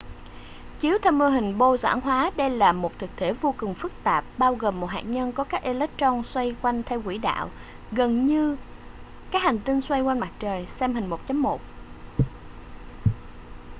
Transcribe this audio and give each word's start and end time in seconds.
chiếu 0.79 0.97
theo 1.03 1.11
mô 1.11 1.25
hình 1.27 1.57
bohr 1.57 1.79
giản 1.83 2.01
hóa 2.01 2.31
đây 2.35 2.49
là 2.49 2.71
một 2.73 2.91
thực 2.99 3.09
thể 3.17 3.33
vô 3.33 3.53
cùng 3.57 3.73
phức 3.73 3.91
tạp 4.03 4.25
bao 4.37 4.55
gồm 4.55 4.79
một 4.79 4.87
hạt 4.87 5.01
nhân 5.01 5.31
có 5.31 5.43
các 5.43 5.63
electron 5.63 6.23
xoay 6.23 6.55
quanh 6.61 6.83
theo 6.85 7.01
quỹ 7.01 7.17
đạo 7.17 7.49
gần 7.91 8.15
giống 8.15 8.25
như 8.25 8.57
các 9.31 9.43
hành 9.43 9.59
tinh 9.65 9.81
xoay 9.81 10.01
quanh 10.01 10.19
mặt 10.19 10.29
trời 10.39 10.65
xem 10.67 10.93
hình 10.95 11.09
1.1 11.09 11.57